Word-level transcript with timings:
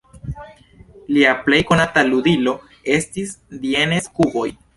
Lia 1.17 1.33
plej 1.49 1.59
konata 1.73 2.05
ludilo 2.07 2.55
estis 2.97 3.37
"Dienes-kuboj". 3.67 4.49